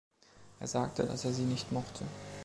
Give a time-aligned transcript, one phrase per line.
[0.59, 2.05] Er sagte, dass er sie nicht mochte.